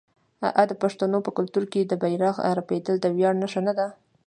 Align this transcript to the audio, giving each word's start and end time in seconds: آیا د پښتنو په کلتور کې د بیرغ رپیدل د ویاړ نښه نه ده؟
آیا 0.47 0.63
د 0.69 0.73
پښتنو 0.83 1.17
په 1.25 1.31
کلتور 1.37 1.63
کې 1.71 1.81
د 1.85 1.93
بیرغ 2.01 2.35
رپیدل 2.59 2.95
د 3.01 3.05
ویاړ 3.15 3.33
نښه 3.41 3.61
نه 3.67 3.73
ده؟ 3.79 3.87